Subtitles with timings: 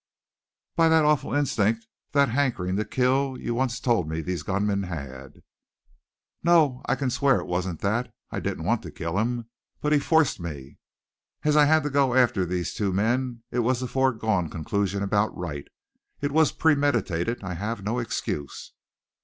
[0.75, 5.43] "By that awful instinct, that hankering to kill, you once told me these gunmen had."
[6.41, 8.11] "No, I can swear it wasn't that.
[8.31, 9.47] I didn't want to kill him.
[9.79, 10.79] But he forced me.
[11.43, 15.37] As I had to go after these two men it was a foregone conclusion about
[15.37, 15.67] Wright.
[16.19, 17.43] It was premeditated.
[17.43, 18.73] I have no excuse."